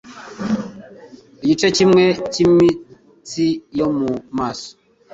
igice 1.43 1.67
kimwe 1.77 2.05
cy'imitsi 2.31 3.45
yo 3.79 3.87
mu 3.97 4.11
maso 4.37 4.69